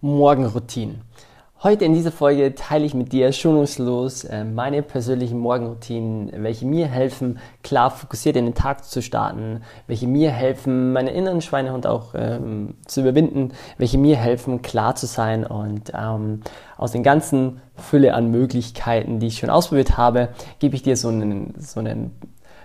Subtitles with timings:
[0.00, 1.02] Morgenroutinen.
[1.60, 6.86] Heute in dieser Folge teile ich mit dir schonungslos äh, meine persönlichen Morgenroutinen, welche mir
[6.86, 12.14] helfen, klar fokussiert in den Tag zu starten, welche mir helfen, meine inneren Schweinehund auch
[12.14, 16.42] ähm, zu überwinden, welche mir helfen, klar zu sein und ähm,
[16.76, 20.28] aus den ganzen Fülle an Möglichkeiten, die ich schon ausprobiert habe,
[20.60, 22.12] gebe ich dir so einen, so einen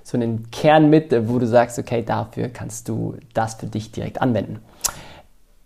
[0.04, 4.22] so einen Kern mit, wo du sagst, okay, dafür kannst du das für dich direkt
[4.22, 4.60] anwenden.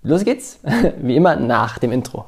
[0.03, 0.59] Los geht's,
[1.01, 2.25] wie immer nach dem Intro.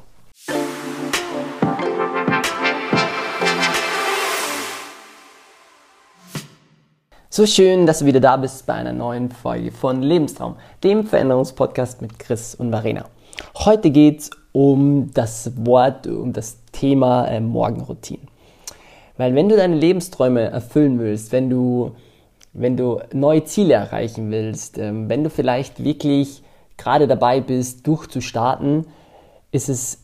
[7.28, 12.02] So schön, dass du wieder da bist bei einer neuen Folge von Lebenstraum, dem Veränderungspodcast
[12.02, 13.04] mit Chris und Marina.
[13.56, 18.24] Heute geht es um das Wort, um das Thema äh, Morgenroutine.
[19.16, 21.92] Weil wenn du deine Lebensträume erfüllen willst, wenn du,
[22.52, 26.42] wenn du neue Ziele erreichen willst, ähm, wenn du vielleicht wirklich
[26.80, 28.86] gerade dabei bist, durchzustarten,
[29.52, 29.98] ist es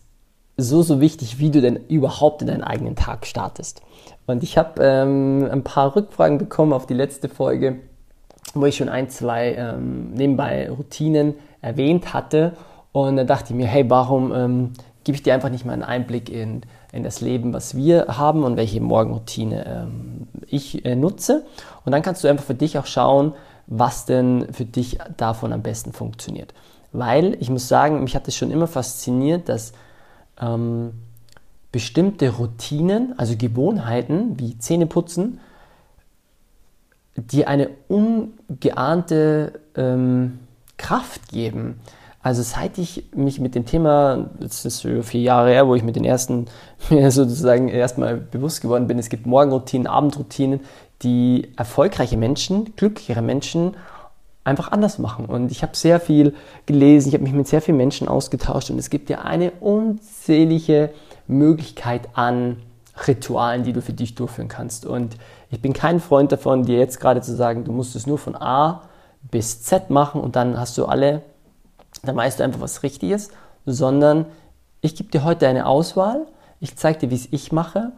[0.57, 3.83] so, so wichtig, wie du denn überhaupt in deinen eigenen Tag startest.
[4.27, 7.81] Und ich habe ähm, ein paar Rückfragen bekommen auf die letzte Folge,
[8.55, 12.53] wo ich schon ein, zwei ähm, nebenbei Routinen erwähnt hatte.
[12.93, 14.73] Und da dachte ich mir, hey, warum ähm,
[15.05, 16.63] gebe ich dir einfach nicht mal einen Einblick in,
[16.93, 21.45] in das Leben, was wir haben und welche Morgenroutine ähm, ich äh, nutze.
[21.85, 23.35] Und dann kannst du einfach für dich auch schauen,
[23.67, 26.55] was denn für dich davon am besten funktioniert.
[26.93, 29.73] Weil ich muss sagen, mich hat es schon immer fasziniert, dass
[30.41, 30.93] ähm,
[31.73, 35.41] bestimmte Routinen, also Gewohnheiten wie Zähneputzen,
[37.17, 40.39] die eine ungeahnte ähm,
[40.77, 41.81] Kraft geben.
[42.23, 45.97] Also seit ich mich mit dem Thema, das ist vier Jahre her, wo ich mit
[45.97, 46.47] den ersten
[46.91, 50.61] mir sozusagen erstmal bewusst geworden bin, es gibt Morgenroutinen, Abendroutinen,
[51.03, 53.77] die erfolgreiche Menschen, glücklichere Menschen
[54.47, 55.27] einfach anders machen.
[55.27, 56.35] Und ich habe sehr viel
[56.67, 60.91] gelesen, ich habe mich mit sehr vielen Menschen ausgetauscht und es gibt ja eine unzählige
[61.27, 62.57] Möglichkeit an
[63.07, 64.87] Ritualen, die du für dich durchführen kannst.
[64.87, 65.17] Und
[65.51, 68.37] ich bin kein Freund davon, dir jetzt gerade zu sagen, du musst es nur von
[68.37, 68.83] A
[69.31, 71.23] bis Z machen und dann hast du alle,
[72.05, 73.31] dann weißt du einfach was Richtiges,
[73.67, 74.27] sondern
[74.81, 76.27] ich gebe dir heute eine Auswahl,
[76.61, 77.93] ich zeige dir, wie es ich mache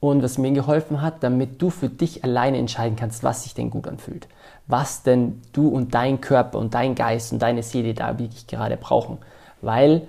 [0.00, 3.70] und was mir geholfen hat, damit du für dich alleine entscheiden kannst, was sich denn
[3.70, 4.28] gut anfühlt.
[4.66, 8.76] Was denn du und dein Körper und dein Geist und deine Seele da wirklich gerade
[8.76, 9.18] brauchen.
[9.60, 10.02] Weil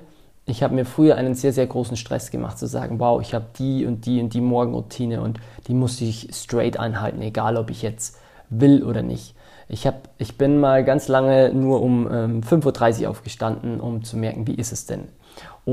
[0.45, 3.45] ich habe mir früher einen sehr, sehr großen Stress gemacht, zu sagen, wow, ich habe
[3.57, 7.81] die und die und die Morgenroutine und die muss ich straight einhalten, egal ob ich
[7.81, 8.17] jetzt
[8.49, 9.35] will oder nicht.
[9.67, 14.17] Ich, hab, ich bin mal ganz lange nur um ähm, 5.30 Uhr aufgestanden, um zu
[14.17, 15.09] merken, wie ist es denn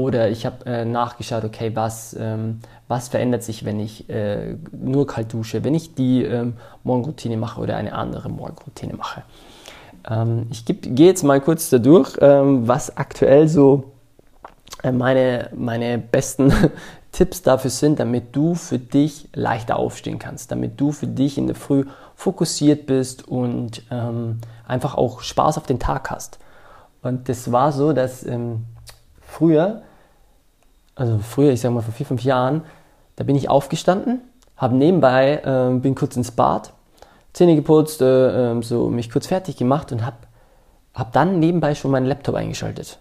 [0.02, 5.06] oder ich habe äh, nachgeschaut, okay, was, ähm, was verändert sich, wenn ich äh, nur
[5.06, 9.22] kalt dusche, wenn ich die ähm, Morgenroutine mache oder eine andere Morgenroutine mache.
[10.08, 13.92] Ähm, ich gehe jetzt mal kurz da durch, ähm, was aktuell so
[14.82, 16.52] äh, meine, meine besten
[17.12, 21.46] Tipps dafür sind, damit du für dich leichter aufstehen kannst, damit du für dich in
[21.46, 26.38] der Früh fokussiert bist und ähm, einfach auch Spaß auf den Tag hast.
[27.02, 28.64] Und das war so, dass ähm,
[29.36, 29.82] früher,
[30.94, 32.62] also früher, ich sag mal vor vier, fünf Jahren,
[33.16, 34.20] da bin ich aufgestanden,
[34.56, 36.72] habe nebenbei, äh, bin kurz ins Bad,
[37.34, 40.16] Zähne geputzt, äh, ähm, so mich kurz fertig gemacht und habe
[40.94, 42.98] hab dann nebenbei schon meinen Laptop eingeschaltet.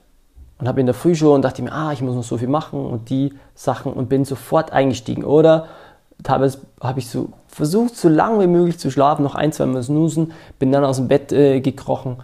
[0.60, 2.48] Und habe in der Früh schon und dachte mir, ah, ich muss noch so viel
[2.50, 5.24] machen und die Sachen und bin sofort eingestiegen.
[5.24, 5.68] Oder
[6.24, 9.84] teilweise habe ich so versucht, so lange wie möglich zu schlafen, noch ein, zwei Mal
[9.84, 12.18] snoosen, bin dann aus dem Bett äh, gekrochen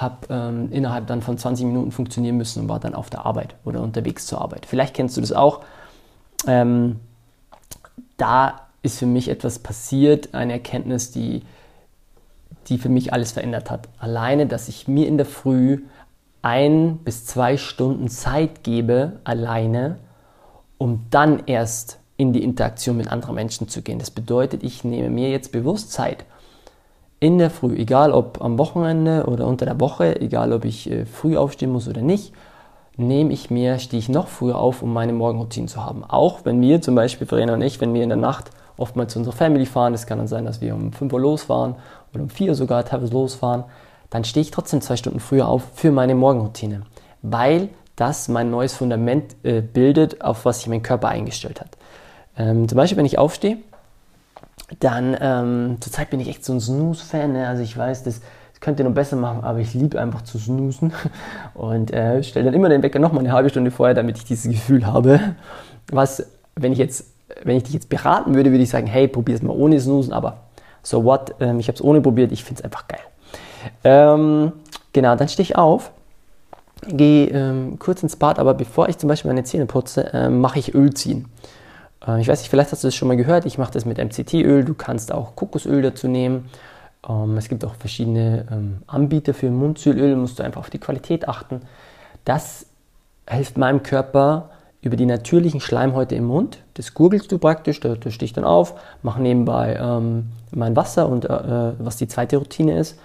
[0.00, 3.56] habe ähm, innerhalb dann von 20 Minuten funktionieren müssen und war dann auf der Arbeit
[3.64, 4.64] oder unterwegs zur Arbeit.
[4.66, 5.60] Vielleicht kennst du das auch.
[6.46, 7.00] Ähm,
[8.16, 11.42] da ist für mich etwas passiert, eine Erkenntnis, die,
[12.68, 13.88] die für mich alles verändert hat.
[13.98, 15.82] Alleine, dass ich mir in der Früh
[16.42, 19.98] ein bis zwei Stunden Zeit gebe, alleine,
[20.78, 23.98] um dann erst in die Interaktion mit anderen Menschen zu gehen.
[23.98, 26.24] Das bedeutet, ich nehme mir jetzt bewusst Zeit
[27.20, 31.04] in der Früh, egal ob am Wochenende oder unter der Woche, egal ob ich äh,
[31.04, 32.32] früh aufstehen muss oder nicht,
[32.96, 36.04] nehme ich mir, stehe ich noch früher auf, um meine Morgenroutine zu haben.
[36.04, 39.18] Auch wenn wir zum Beispiel, Verena und ich, wenn wir in der Nacht oftmals zu
[39.20, 41.76] unserer Family fahren, es kann dann sein, dass wir um 5 Uhr losfahren
[42.12, 43.64] oder um 4 Uhr sogar teilweise losfahren,
[44.10, 46.82] dann stehe ich trotzdem zwei Stunden früher auf für meine Morgenroutine,
[47.22, 51.76] weil das mein neues Fundament äh, bildet, auf was sich mein Körper eingestellt hat.
[52.36, 53.58] Ähm, zum Beispiel, wenn ich aufstehe,
[54.80, 57.32] dann, ähm, zurzeit bin ich echt so ein Snooze-Fan.
[57.32, 57.48] Ne?
[57.48, 58.20] Also ich weiß, das,
[58.52, 60.92] das könnt ihr noch besser machen, aber ich liebe einfach zu snoosen.
[61.54, 64.24] Und äh, stelle dann immer den Wecker noch mal eine halbe Stunde vorher, damit ich
[64.24, 65.20] dieses Gefühl habe.
[65.90, 66.26] Was,
[66.56, 67.06] wenn ich jetzt,
[67.44, 70.12] wenn ich dich jetzt beraten würde, würde ich sagen, hey, probier es mal ohne Snoosen,
[70.12, 70.38] aber
[70.82, 73.00] so what, ähm, ich habe es ohne probiert, ich finde es einfach geil.
[73.84, 74.52] Ähm,
[74.92, 75.90] genau, dann stehe ich auf
[76.86, 80.58] gehe ähm, kurz ins Bad, aber bevor ich zum Beispiel meine Zähne putze, äh, mache
[80.58, 81.26] ich Öl ziehen.
[82.06, 83.46] Äh, ich weiß nicht, vielleicht hast du das schon mal gehört.
[83.46, 84.64] Ich mache das mit MCT-Öl.
[84.64, 86.48] Du kannst auch Kokosöl dazu nehmen.
[87.08, 90.16] Ähm, es gibt auch verschiedene ähm, Anbieter für Mundsülöl.
[90.16, 91.62] Musst du einfach auf die Qualität achten.
[92.24, 92.66] Das
[93.28, 94.50] hilft meinem Körper
[94.80, 96.58] über die natürlichen Schleimhäute im Mund.
[96.74, 101.08] Das gurgelst du praktisch, da, da stehe ich dann auf, mache nebenbei ähm, mein Wasser
[101.08, 102.98] und äh, äh, was die zweite Routine ist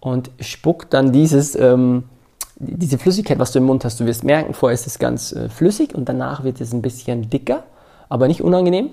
[0.00, 2.04] und spuck dann dieses, ähm,
[2.56, 4.00] diese Flüssigkeit, was du im Mund hast.
[4.00, 7.28] Du wirst merken, vorher ist es ganz äh, flüssig und danach wird es ein bisschen
[7.28, 7.64] dicker,
[8.10, 8.90] aber nicht unangenehm.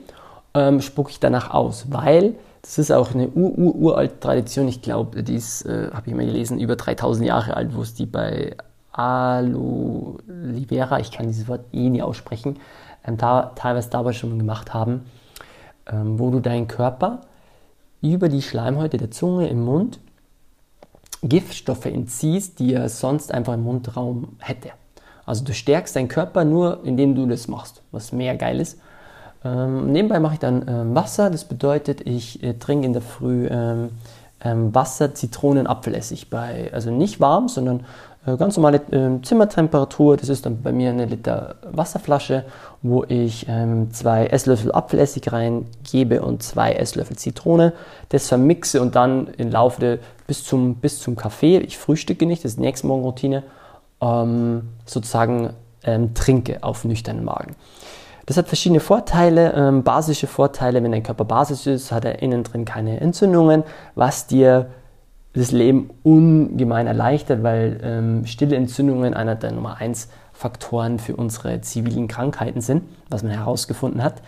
[0.54, 4.70] Ähm, spucke ich danach aus, weil das ist auch eine ur, ur, uralte Tradition.
[4.70, 7.94] Ich glaube, die ist, äh, habe ich mal gelesen, über 3000 Jahre alt, wo es
[7.94, 8.56] die bei
[8.92, 12.58] Alolivera, ich kann dieses Wort eh nie aussprechen,
[13.06, 15.06] ähm, da, teilweise dabei schon gemacht haben,
[15.92, 17.22] ähm, wo du deinen Körper
[18.02, 20.00] über die Schleimhäute der Zunge im Mund
[21.24, 24.70] Giftstoffe entziehst, die er sonst einfach im Mundraum hätte.
[25.26, 28.80] Also du stärkst deinen Körper nur, indem du das machst, was mehr geil ist.
[29.48, 33.48] Ähm, nebenbei mache ich dann ähm, Wasser, das bedeutet, ich äh, trinke in der Früh
[33.50, 33.90] ähm,
[34.44, 37.86] ähm Wasser, Zitronen, Apfelessig bei, also nicht warm, sondern
[38.26, 40.18] äh, ganz normale äh, Zimmertemperatur.
[40.18, 42.44] Das ist dann bei mir eine Liter Wasserflasche,
[42.82, 47.74] wo ich ähm, zwei Esslöffel Apfelessig reingebe und zwei Esslöffel Zitrone.
[48.10, 52.52] Das vermixe und dann im Laufe bis zum, bis zum Kaffee, ich frühstücke nicht, das
[52.52, 53.44] ist die nächste Morgenroutine,
[54.02, 55.52] ähm, sozusagen
[56.16, 57.56] trinke auf nüchternen Magen.
[58.28, 60.84] Das hat verschiedene Vorteile, ähm, basische Vorteile.
[60.84, 63.64] Wenn dein Körper basisch ist, hat er innen drin keine Entzündungen,
[63.96, 64.68] was dir
[65.32, 71.62] das Leben ungemein erleichtert, weil ähm, stille Entzündungen einer der Nummer 1 Faktoren für unsere
[71.62, 74.22] zivilen Krankheiten sind, was man herausgefunden hat.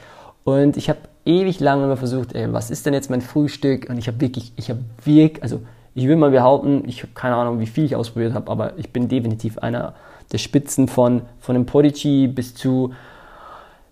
[0.45, 3.89] Und ich habe ewig lange immer versucht, ey, was ist denn jetzt mein Frühstück?
[3.89, 5.59] Und ich habe wirklich, ich habe wirklich, also
[5.93, 8.93] ich will mal behaupten, ich habe keine Ahnung, wie viel ich ausprobiert habe, aber ich
[8.93, 9.93] bin definitiv einer
[10.31, 12.93] der Spitzen von, von dem Podigy bis zu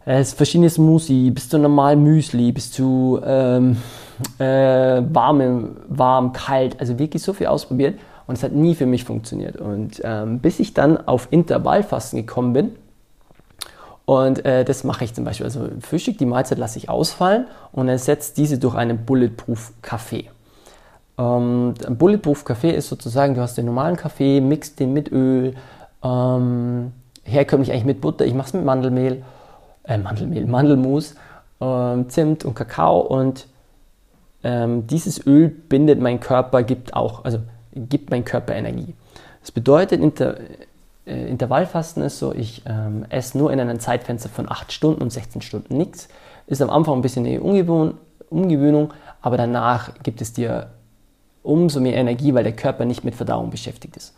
[0.07, 3.77] äh, verschiedene Smoothie, bis zu normal Müsli, bis zu ähm,
[4.39, 7.99] äh, warm, warm, kalt, also wirklich so viel ausprobiert.
[8.25, 9.57] Und es hat nie für mich funktioniert.
[9.57, 12.71] Und ähm, bis ich dann auf Intervallfasten gekommen bin,
[14.05, 15.45] und äh, das mache ich zum Beispiel.
[15.45, 20.29] Also Frühstück, die Mahlzeit lasse ich ausfallen und ersetze diese durch einen Bulletproof Kaffee.
[21.17, 25.55] Ähm, ein Bulletproof Kaffee ist sozusagen, du hast den normalen Kaffee, mixt den mit Öl,
[26.01, 26.93] ähm,
[27.23, 29.23] herkömmlich eigentlich mit Butter, ich mache es mit Mandelmehl,
[29.87, 31.15] äh, Mandelmehl, Mandelmus,
[31.61, 33.47] ähm, Zimt und Kakao und
[34.43, 37.39] ähm, dieses Öl bindet mein Körper, gibt auch, also
[37.73, 38.93] gibt mein Körper Energie.
[39.41, 40.37] Das bedeutet, Inter,
[41.05, 45.11] äh, Intervallfasten ist so, ich ähm, esse nur in einem Zeitfenster von 8 Stunden und
[45.11, 46.07] 16 Stunden nichts.
[46.47, 47.95] Ist am Anfang ein bisschen eine Umgewöhn
[48.29, 50.71] Umgewöhnung, aber danach gibt es dir
[51.43, 54.13] umso mehr Energie, weil der Körper nicht mit Verdauung beschäftigt ist.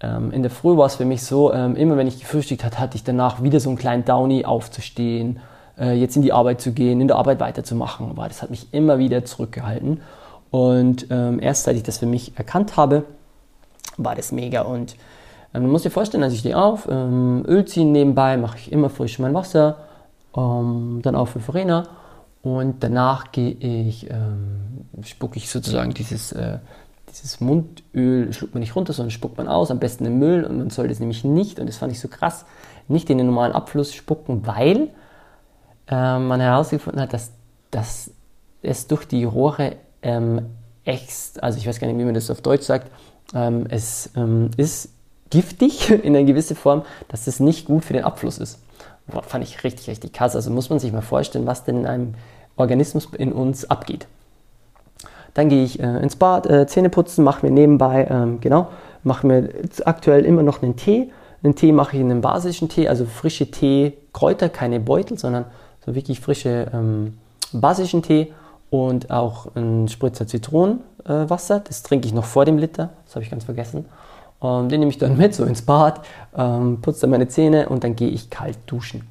[0.00, 2.78] Ähm, in der Früh war es für mich so, ähm, immer wenn ich gefrühstückt hatte,
[2.78, 5.40] hatte ich danach wieder so einen kleinen Downy aufzustehen,
[5.78, 8.10] äh, jetzt in die Arbeit zu gehen, in der Arbeit weiterzumachen.
[8.10, 10.00] Aber das hat mich immer wieder zurückgehalten.
[10.50, 13.04] Und ähm, erst seit ich das für mich erkannt habe,
[13.96, 14.62] war das mega.
[14.62, 14.96] Und
[15.54, 18.72] ähm, du musst dir vorstellen, als ich stehe auf, ähm, Öl ziehen nebenbei, mache ich
[18.72, 19.76] immer frisch mein Wasser,
[20.36, 21.88] ähm, dann auf für Verena
[22.42, 26.58] und danach gehe ich, ähm, spucke ich sozusagen dieses, äh,
[27.10, 30.58] dieses Mundöl, schluckt man nicht runter, sondern spuckt man aus, am besten im Müll und
[30.58, 32.44] man soll das nämlich nicht, und das fand ich so krass,
[32.88, 34.88] nicht in den normalen Abfluss spucken, weil
[35.88, 37.32] äh, man herausgefunden hat, dass,
[37.70, 38.10] dass
[38.62, 40.46] es durch die Rohre ähm,
[40.84, 42.90] ex, also ich weiß gar nicht, wie man das auf Deutsch sagt,
[43.34, 44.90] ähm, es ähm, ist
[45.30, 48.60] giftig in einer gewissen Form, dass es nicht gut für den Abfluss ist.
[49.06, 50.36] Boah, fand ich richtig, richtig krass.
[50.36, 52.14] Also muss man sich mal vorstellen, was denn in einem
[52.56, 54.06] Organismus in uns abgeht.
[55.34, 58.68] Dann gehe ich äh, ins Bad, äh, Zähne putzen, mache mir nebenbei, ähm, genau,
[59.04, 59.48] mache mir
[59.84, 61.10] aktuell immer noch einen Tee.
[61.42, 65.46] Einen Tee mache ich in einem basischen Tee, also frische Tee, Kräuter, keine Beutel, sondern
[65.84, 67.18] so wirklich frische ähm,
[67.52, 68.32] basischen Tee
[68.70, 71.56] und auch ein Spritzer Zitronenwasser.
[71.56, 73.86] Äh, das trinke ich noch vor dem Liter, das habe ich ganz vergessen.
[74.42, 76.00] Ähm, den nehme ich dann mit, so ins Bad,
[76.36, 79.02] ähm, putze dann meine Zähne und dann gehe ich kalt duschen.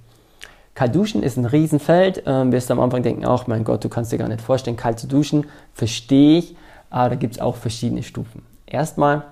[0.80, 2.24] Kalt duschen ist ein Riesenfeld.
[2.26, 4.78] Ähm, wirst du am Anfang denken, ach mein Gott, du kannst dir gar nicht vorstellen,
[4.78, 5.46] kalt zu duschen.
[5.74, 6.56] Verstehe ich,
[6.90, 8.46] aber da gibt es auch verschiedene Stufen.
[8.66, 9.26] Erstmal,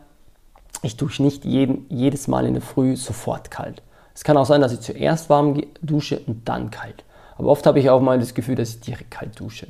[0.81, 3.81] ich dusche nicht jeden, jedes Mal in der Früh sofort kalt.
[4.13, 7.05] Es kann auch sein, dass ich zuerst warm dusche und dann kalt.
[7.37, 9.67] Aber oft habe ich auch mal das Gefühl, dass ich direkt kalt dusche.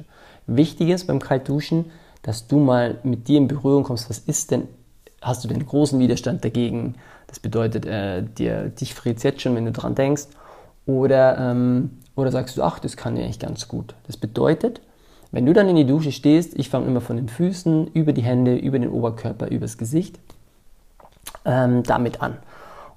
[0.48, 1.92] Wichtig ist beim Kaltduschen,
[2.24, 4.10] dass du mal mit dir in Berührung kommst.
[4.10, 4.68] Was ist denn,
[5.22, 6.96] hast du den großen Widerstand dagegen?
[7.28, 10.24] Das bedeutet, äh, dir, dich friert jetzt schon, wenn du dran denkst.
[10.88, 13.94] Oder, ähm, oder sagst du, ach, das kann ja eigentlich ganz gut.
[14.08, 14.82] Das bedeutet,
[15.32, 18.24] wenn du dann in die Dusche stehst, ich fange immer von den Füßen, über die
[18.24, 20.20] Hände, über den Oberkörper, übers Gesicht,
[21.46, 22.38] ähm, damit an.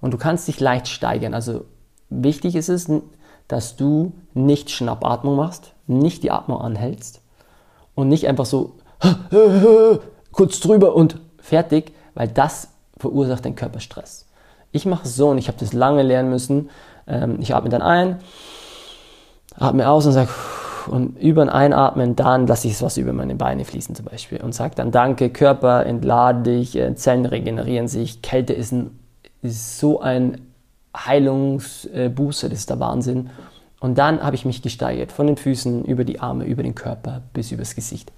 [0.00, 1.35] Und du kannst dich leicht steigern.
[1.35, 1.64] Also
[2.09, 2.88] wichtig ist es,
[3.49, 7.20] dass du nicht Schnappatmung machst, nicht die Atmung anhältst
[7.97, 8.76] und nicht einfach so
[10.32, 14.26] kurz drüber und fertig, weil das verursacht den Körperstress.
[14.73, 16.70] Ich mache es so und ich habe das lange lernen müssen.
[17.11, 18.19] Ähm, ich atme dann ein,
[19.57, 20.31] atme aus und sage,
[20.87, 24.55] und über ein Einatmen, dann lasse ich was über meine Beine fließen zum Beispiel und
[24.55, 28.99] sage dann Danke, Körper, entlade dich, äh, Zellen regenerieren sich, Kälte ist, ein,
[29.43, 30.40] ist so ein
[30.97, 33.31] Heilungsbooster, das ist der Wahnsinn.
[33.81, 37.23] Und dann habe ich mich gesteigert, von den Füßen über die Arme, über den Körper
[37.33, 38.12] bis übers Gesicht.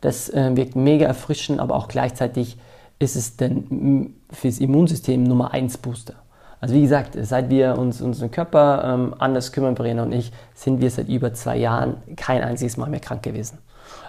[0.00, 2.56] Das äh, wirkt mega erfrischend, aber auch gleichzeitig
[2.98, 6.14] ist es denn fürs Immunsystem Nummer 1 Booster.
[6.60, 10.80] Also wie gesagt, seit wir uns unseren Körper ähm, anders kümmern, Verena und ich, sind
[10.80, 13.58] wir seit über zwei Jahren kein einziges Mal mehr krank gewesen.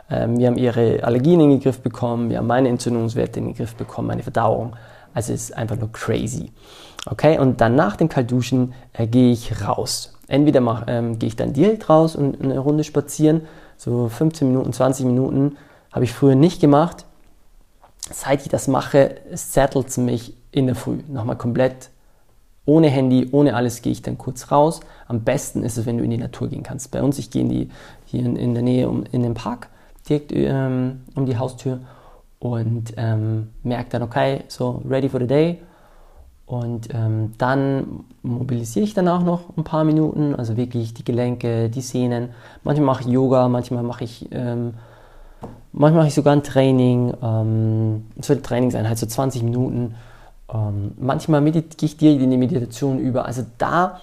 [0.09, 3.55] Ähm, wir haben ihre Allergien in den Griff bekommen, wir haben meine Entzündungswerte in den
[3.55, 4.75] Griff bekommen, meine Verdauung.
[5.13, 6.51] Also es ist einfach nur crazy.
[7.05, 10.13] Okay, und dann nach dem Kaltduschen äh, gehe ich raus.
[10.27, 13.41] Entweder ähm, gehe ich dann direkt raus und eine Runde spazieren,
[13.77, 15.57] so 15 Minuten, 20 Minuten,
[15.91, 17.05] habe ich früher nicht gemacht.
[18.11, 21.90] Seit ich das mache, settelt es mich in der Früh nochmal komplett
[22.65, 24.81] ohne Handy, ohne alles gehe ich dann kurz raus.
[25.07, 26.91] Am besten ist es, wenn du in die Natur gehen kannst.
[26.91, 27.69] Bei uns, ich gehe in die,
[28.05, 29.69] hier in, in der Nähe um, in den Park,
[30.07, 31.79] direkt ähm, um die Haustür
[32.39, 35.59] und ähm, merke dann, okay, so ready for the day.
[36.45, 41.69] Und ähm, dann mobilisiere ich dann auch noch ein paar Minuten, also wirklich die Gelenke,
[41.69, 42.29] die Sehnen.
[42.63, 44.73] Manchmal mache ich Yoga, manchmal mache ich, ähm,
[45.71, 47.13] manchmal mache ich sogar ein Training.
[47.21, 49.95] Ähm, es wird Training sein, halt so 20 Minuten
[50.53, 53.25] ähm, manchmal gehe ich dir in die Meditation über.
[53.25, 54.01] Also da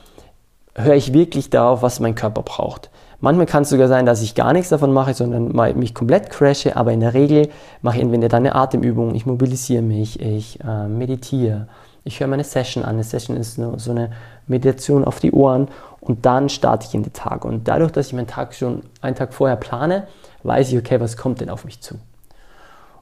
[0.75, 2.90] höre ich wirklich darauf, was mein Körper braucht.
[3.21, 6.76] Manchmal kann es sogar sein, dass ich gar nichts davon mache, sondern mich komplett crashe,
[6.76, 7.49] aber in der Regel
[7.83, 11.67] mache ich entweder dann eine Atemübung, ich mobilisiere mich, ich äh, meditiere,
[12.05, 12.90] ich höre meine Session an.
[12.90, 14.12] Eine Session ist nur so eine
[14.47, 15.67] Meditation auf die Ohren
[16.00, 17.45] und dann starte ich in den Tag.
[17.45, 20.07] Und dadurch, dass ich meinen Tag schon einen Tag vorher plane,
[20.45, 21.97] weiß ich, okay, was kommt denn auf mich zu?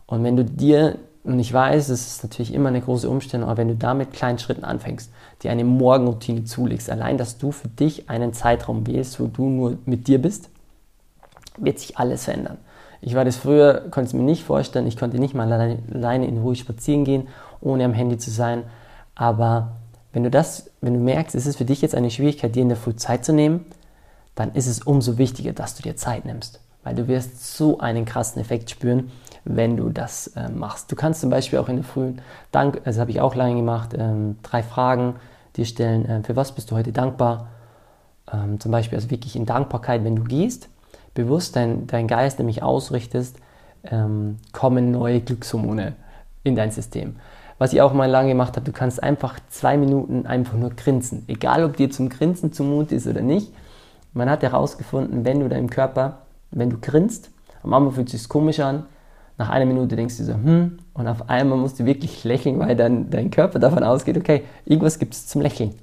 [0.06, 0.96] Und wenn du dir
[1.26, 4.12] und ich weiß, es ist natürlich immer eine große Umstellung, aber wenn du da mit
[4.12, 5.10] kleinen Schritten anfängst,
[5.42, 9.78] dir eine Morgenroutine zulegst, allein, dass du für dich einen Zeitraum wählst, wo du nur
[9.86, 10.50] mit dir bist,
[11.56, 12.58] wird sich alles verändern.
[13.00, 16.38] Ich war das früher, konnte es mir nicht vorstellen, ich konnte nicht mal alleine in
[16.38, 17.26] Ruhe spazieren gehen,
[17.60, 18.62] ohne am Handy zu sein.
[19.14, 19.72] Aber
[20.12, 22.68] wenn du das, wenn du merkst, es ist für dich jetzt eine Schwierigkeit, dir in
[22.68, 23.66] der Früh Zeit zu nehmen,
[24.34, 26.60] dann ist es umso wichtiger, dass du dir Zeit nimmst.
[26.84, 29.10] Weil du wirst so einen krassen Effekt spüren,
[29.46, 30.90] wenn du das äh, machst.
[30.90, 32.20] Du kannst zum Beispiel auch in der frühen
[32.52, 35.14] Dank, also habe ich auch lange gemacht, ähm, drei Fragen
[35.56, 36.04] dir stellen.
[36.04, 37.48] Äh, für was bist du heute dankbar?
[38.32, 40.68] Ähm, zum Beispiel also wirklich in Dankbarkeit, wenn du gehst,
[41.14, 43.36] bewusst dein, dein Geist nämlich ausrichtest,
[43.84, 45.94] ähm, kommen neue Glückshormone
[46.42, 47.16] in dein System.
[47.58, 51.24] Was ich auch mal lange gemacht habe, du kannst einfach zwei Minuten einfach nur grinsen.
[51.26, 53.52] Egal, ob dir zum Grinsen zumute ist oder nicht.
[54.12, 56.18] Man hat herausgefunden, wenn du deinem Körper,
[56.50, 57.30] wenn du grinst,
[57.62, 58.84] am Anfang fühlt es sich komisch an,
[59.38, 62.74] nach einer Minute denkst du so, hm, und auf einmal musst du wirklich lächeln, weil
[62.74, 65.74] dann dein Körper davon ausgeht, okay, irgendwas gibt es zum Lächeln.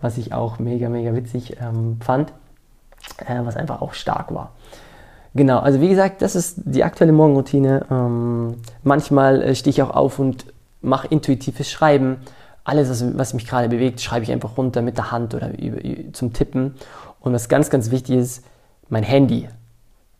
[0.00, 2.32] Was ich auch mega, mega witzig ähm, fand,
[3.18, 4.52] äh, was einfach auch stark war.
[5.34, 7.86] Genau, also wie gesagt, das ist die aktuelle Morgenroutine.
[7.90, 10.46] Ähm, manchmal äh, stehe ich auch auf und
[10.82, 12.16] mache intuitives Schreiben.
[12.64, 15.78] Alles, was, was mich gerade bewegt, schreibe ich einfach runter mit der Hand oder über,
[16.12, 16.74] zum Tippen.
[17.20, 18.44] Und was ganz, ganz wichtig ist,
[18.88, 19.48] mein Handy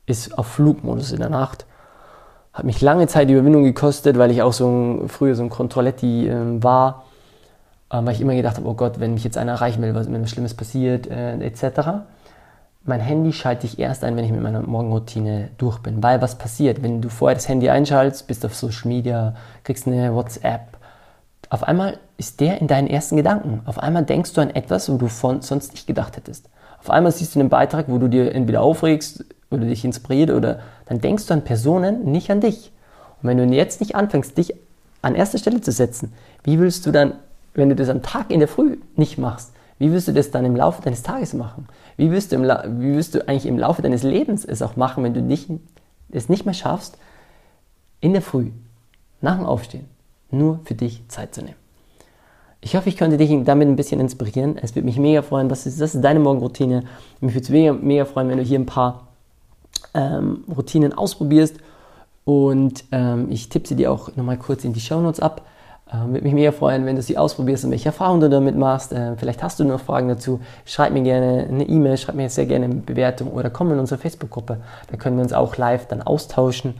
[0.07, 1.67] ist auf Flugmodus in der Nacht
[2.53, 5.51] hat mich lange Zeit die Überwindung gekostet, weil ich auch so ein, früher so ein
[5.51, 7.05] Kontrolletti äh, war,
[7.91, 10.11] äh, weil ich immer gedacht habe, oh Gott, wenn mich jetzt einer erreichen will, was,
[10.11, 12.03] was Schlimmes passiert, äh, etc.
[12.83, 16.03] Mein Handy schalte ich erst ein, wenn ich mit meiner Morgenroutine durch bin.
[16.03, 20.15] Weil was passiert, wenn du vorher das Handy einschaltest, bist auf Social Media, kriegst eine
[20.15, 20.79] WhatsApp,
[21.51, 23.63] auf einmal ist der in deinen ersten Gedanken.
[23.67, 26.49] Auf einmal denkst du an etwas, wo du von, sonst nicht gedacht hättest.
[26.79, 30.61] Auf einmal siehst du einen Beitrag, wo du dir entweder aufregst oder dich inspiriert oder
[30.87, 32.73] dann denkst du an Personen, nicht an dich.
[33.23, 34.55] Und wenn du jetzt nicht anfängst, dich
[35.03, 36.13] an erster Stelle zu setzen,
[36.45, 37.15] wie willst du dann,
[37.55, 40.45] wenn du das am Tag in der Früh nicht machst, wie willst du das dann
[40.45, 41.67] im Laufe deines Tages machen?
[41.97, 45.03] Wie wirst du, im, wie wirst du eigentlich im Laufe deines Lebens es auch machen,
[45.03, 45.49] wenn du nicht,
[46.11, 46.99] es nicht mehr schaffst,
[48.01, 48.51] in der Früh,
[49.23, 49.87] nach dem Aufstehen,
[50.31, 51.57] nur für dich Zeit zu nehmen?
[52.61, 54.59] Ich hoffe, ich konnte dich damit ein bisschen inspirieren.
[54.59, 55.49] Es würde mich mega freuen.
[55.49, 56.85] Das ist, das ist deine Morgenroutine.
[57.23, 59.09] Mich würde es mega, mega freuen, wenn du hier ein paar
[59.95, 61.57] ähm, Routinen ausprobierst.
[62.25, 65.43] Und ähm, ich tippe sie dir auch nochmal kurz in die Show Notes ab.
[65.93, 68.93] Ähm, würde mich mega freuen, wenn du sie ausprobierst und welche Erfahrungen du damit machst.
[68.93, 70.41] Ähm, vielleicht hast du noch Fragen dazu.
[70.65, 74.01] Schreib mir gerne eine E-Mail, schreib mir sehr gerne eine Bewertung oder komm in unsere
[74.01, 74.59] Facebook-Gruppe.
[74.89, 76.75] Da können wir uns auch live dann austauschen.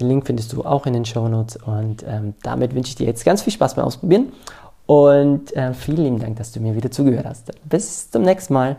[0.00, 1.56] Den Link findest du auch in den Show Notes.
[1.56, 4.32] Und ähm, damit wünsche ich dir jetzt ganz viel Spaß beim Ausprobieren
[4.86, 7.52] Und äh, vielen lieben Dank, dass du mir wieder zugehört hast.
[7.68, 8.76] Bis zum nächsten Mal.